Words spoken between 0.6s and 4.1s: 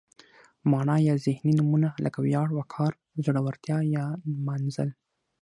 معنا یا ذهني نومونه لکه ویاړ، وقار، زړورتیا یا